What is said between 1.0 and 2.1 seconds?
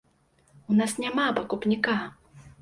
няма пакупніка!